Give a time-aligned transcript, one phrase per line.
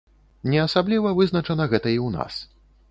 [0.53, 2.33] Не асабліва вызначана гэта і ў нас.